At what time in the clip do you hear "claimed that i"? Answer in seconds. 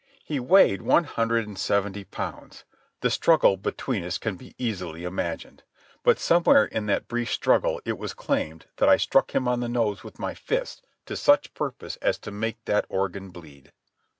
8.15-8.97